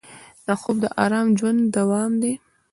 [0.61, 2.33] خوب د ارام ژوند دوام دی